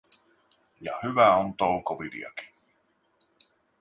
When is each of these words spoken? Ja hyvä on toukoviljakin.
Ja 0.79 0.99
hyvä 1.03 1.35
on 1.35 1.53
toukoviljakin. 1.53 2.49